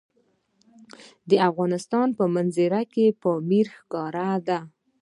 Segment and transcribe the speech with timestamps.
[1.29, 4.59] د افغانستان په منظره کې پامیر ښکاره ده.